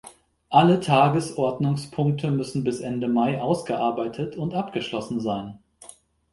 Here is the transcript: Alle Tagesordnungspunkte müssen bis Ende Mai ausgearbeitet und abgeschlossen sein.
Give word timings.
Alle 0.49 0.79
Tagesordnungspunkte 0.79 2.31
müssen 2.31 2.63
bis 2.63 2.79
Ende 2.79 3.07
Mai 3.07 3.39
ausgearbeitet 3.39 4.35
und 4.35 4.55
abgeschlossen 4.55 5.19
sein. 5.19 5.59